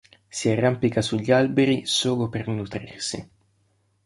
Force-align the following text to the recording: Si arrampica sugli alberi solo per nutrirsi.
Si 0.31 0.49
arrampica 0.49 1.03
sugli 1.03 1.29
alberi 1.31 1.85
solo 1.85 2.27
per 2.27 2.47
nutrirsi. 2.47 3.29